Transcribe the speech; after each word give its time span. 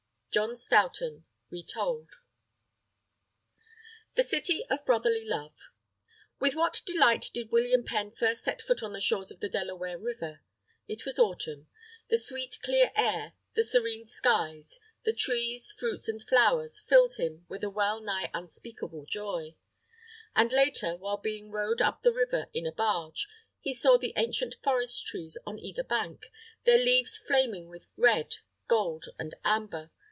John 0.33 0.55
Stoughton 0.55 1.25
(Retold) 1.49 2.09
THE 4.15 4.23
CITY 4.23 4.65
OF 4.69 4.85
BROTHERLY 4.85 5.25
LOVE 5.25 5.57
With 6.39 6.55
what 6.55 6.81
delight 6.85 7.29
did 7.33 7.51
William 7.51 7.83
Penn 7.83 8.11
first 8.11 8.41
set 8.41 8.61
foot 8.61 8.81
on 8.81 8.93
the 8.93 9.01
shore 9.01 9.23
of 9.29 9.41
the 9.41 9.49
Delaware 9.49 9.97
River. 9.99 10.39
It 10.87 11.03
was 11.05 11.19
Autumn. 11.19 11.67
The 12.09 12.17
sweet 12.17 12.59
clear 12.63 12.93
air, 12.95 13.33
the 13.55 13.63
serene 13.65 14.05
skies, 14.05 14.79
the 15.03 15.11
trees, 15.11 15.73
fruits, 15.73 16.07
and 16.07 16.23
flowers, 16.23 16.79
filled 16.79 17.15
him 17.15 17.45
with 17.49 17.61
a 17.61 17.69
wellnigh 17.69 18.29
unspeakable 18.33 19.07
joy. 19.07 19.57
And 20.33 20.53
later, 20.53 20.95
while 20.95 21.17
being 21.17 21.51
rowed 21.51 21.81
up 21.81 22.03
the 22.03 22.13
river 22.13 22.47
in 22.53 22.65
a 22.65 22.71
barge, 22.71 23.27
he 23.59 23.73
saw 23.73 23.97
the 23.97 24.13
ancient 24.15 24.55
forest 24.63 25.05
trees 25.05 25.37
on 25.45 25.59
either 25.59 25.83
bank, 25.83 26.31
their 26.63 26.77
leaves 26.77 27.17
flaming 27.17 27.67
with 27.67 27.87
red, 27.97 28.35
gold, 28.69 29.07
and 29.19 29.35
amber. 29.43 29.91